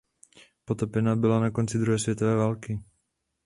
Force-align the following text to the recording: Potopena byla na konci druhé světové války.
Potopena 0.65 1.15
byla 1.15 1.39
na 1.39 1.51
konci 1.51 1.77
druhé 1.79 1.99
světové 1.99 2.35
války. 2.35 2.83